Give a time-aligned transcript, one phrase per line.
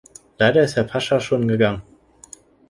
[0.39, 1.83] Leider ist Herr Pasqua schon gegangen.